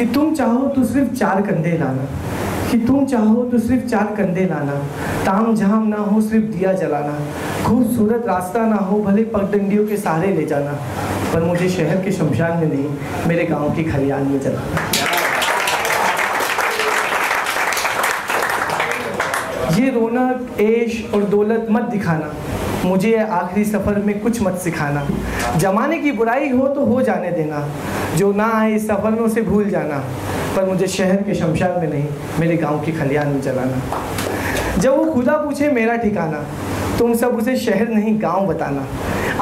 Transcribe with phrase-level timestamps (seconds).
[0.00, 2.04] कि तुम चाहो तो सिर्फ़ चार कंधे लाना।
[2.70, 4.72] कि तुम चाहो तो सिर्फ़ चार कंधे लाना।
[5.24, 7.18] ताम झाम ना हो सिर्फ़ दिया जलाना।
[7.64, 10.72] खूबसूरत रास्ता ना हो भले पगडंडियों के सहारे ले जाना।
[11.34, 12.88] पर मुझे शहर के शमशान में नहीं,
[13.28, 15.09] मेरे गाँव की खलियान में जलाना।
[20.20, 22.34] रौनक ऐश और दौलत मत दिखाना।
[22.84, 25.06] मुझे आखिरी सफ़र में कुछ मत सिखाना।
[25.56, 27.68] जमाने की बुराई हो तो हो जाने देना।
[28.16, 30.04] जो ना आए सफ़रों से भूल जाना।
[30.56, 32.06] पर मुझे शहर के शमशान में नहीं,
[32.40, 33.82] मेरे गाँव की खलियान में जलाना।
[34.78, 36.44] जब वो खुदा पूछे मेरा ठिकाना
[37.00, 38.86] तुम सब उसे शहर नहीं, गाँव बताना।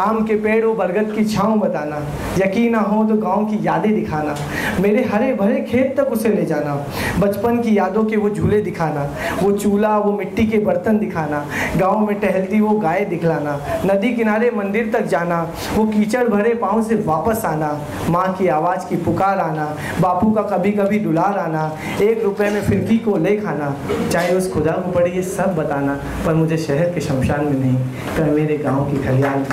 [0.00, 2.00] आम के पेड़ वो बरगद की छाँव बताना।
[2.38, 4.34] यकीन ना हो तो गाँव की यादें दिखाना।
[4.80, 6.74] मेरे हरे भरे खेत तक उसे ले जाना।
[7.18, 9.08] बचपन की यादों के वो झूले दिखाना।
[9.42, 11.44] वो चूल्हा, वो मिट्टी के बर्तन दिखाना।
[11.76, 15.40] गाँव में टहलती वो गाय दिखलाना। नदी किनारे मंदिर तक जाना।
[15.76, 20.42] वो कीचड़ भरे पाँव से वापस आना। माँ की आवाज़ की पुकार आना। बापू का
[20.42, 23.74] कभी कभी दुलार आना। एक रुपए में फिरकी को ले खाना
[24.12, 27.76] चाहे उस खुदा को पड़े ये सब बताना। पर मुझे शहर के शमशान में नहीं
[28.16, 29.44] कर मेरे गाँव की खलियाल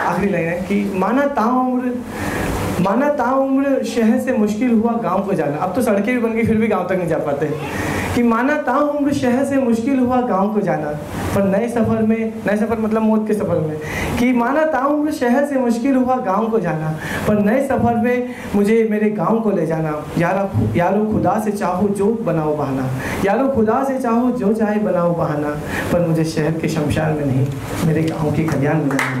[0.00, 1.94] आखिरी लाइन है कि माना ताउम्र
[2.80, 6.44] माना ताउम्र शहर से मुश्किल हुआ गाँव को जाना। अब तो सड़कें भी बन गई,
[6.46, 7.46] फिर भी गाँव तक नहीं जा पाते।
[8.14, 10.90] कि माना ताउम्र शहर से मुश्किल हुआ गाँव को जाना,
[11.34, 13.76] पर नए सफ़र में, नए सफ़र मतलब मौत के सफ़र में,
[14.18, 16.90] कि माना ताउम्र शहर से मुश्किल हुआ गाँव को जाना,
[17.28, 21.88] पर नए सफ़र में मुझे मेरे गाँव को ले जाना। यारा यारो खुदा से चाहो
[21.88, 22.88] जो बनाओ बहाना,
[23.24, 25.50] यारो खुदा से चाहो जो चाहे बनाओ बहाना,
[25.92, 27.46] पर मुझे शहर के शमशान में नहीं
[27.86, 29.20] मेरे गाँव के खलियान में जाना।